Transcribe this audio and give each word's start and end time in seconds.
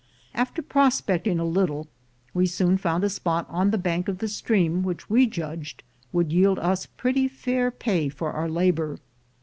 After 0.33 0.63
prospecting 0.63 1.37
a 1.37 1.45
little, 1.45 1.87
we 2.33 2.47
soon 2.47 2.79
found 2.79 3.03
a 3.03 3.07
spot 3.11 3.45
on 3.49 3.69
the 3.69 3.77
bank 3.77 4.07
of 4.07 4.17
the 4.17 4.27
stream 4.27 4.81
which 4.81 5.11
we 5.11 5.27
judged 5.27 5.83
would 6.11 6.33
yield 6.33 6.57
us 6.57 6.87
prett)' 6.87 7.29
fair 7.29 7.69
pay 7.69 8.09
for 8.09 8.31
our 8.31 8.49
labor. 8.49 8.97